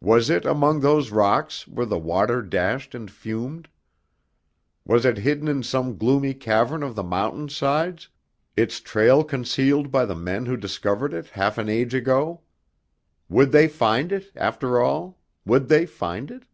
Was 0.00 0.30
it 0.30 0.46
among 0.46 0.80
those 0.80 1.10
rocks, 1.10 1.68
where 1.68 1.84
the 1.84 1.98
water 1.98 2.40
dashed 2.40 2.94
and 2.94 3.10
fumed? 3.10 3.68
Was 4.86 5.04
it 5.04 5.18
hidden 5.18 5.46
in 5.46 5.62
some 5.62 5.98
gloomy 5.98 6.32
cavern 6.32 6.82
of 6.82 6.94
the 6.94 7.02
mountain 7.02 7.50
sides, 7.50 8.08
its 8.56 8.80
trail 8.80 9.22
concealed 9.22 9.90
by 9.90 10.06
the 10.06 10.16
men 10.16 10.46
who 10.46 10.56
discovered 10.56 11.12
it 11.12 11.26
half 11.26 11.58
an 11.58 11.68
age 11.68 11.92
ago? 11.92 12.40
Would 13.28 13.52
they 13.52 13.68
find 13.68 14.10
it, 14.10 14.32
after 14.34 14.80
all 14.80 15.18
would 15.44 15.68
they 15.68 15.84
find 15.84 16.30
it? 16.30 16.44